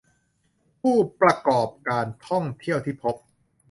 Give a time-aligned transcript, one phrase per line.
[0.81, 3.15] ผู้ประกอบการท่องเที่ยวที่พบ